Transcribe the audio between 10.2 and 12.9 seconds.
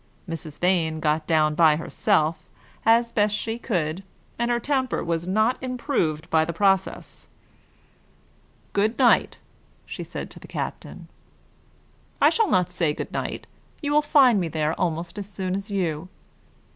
to the captain. "I shall not